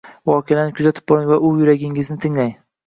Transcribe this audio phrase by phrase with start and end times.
[0.29, 2.55] Voqealarni kuzatib boring va yuragingizni tinglang